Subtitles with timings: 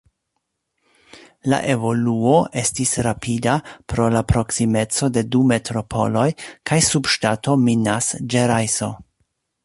[1.53, 3.53] La evoluo estis rapida
[3.93, 6.25] pro la proksimeco de du metropoloj
[6.71, 8.89] kaj subŝtato Minas-Ĝerajso.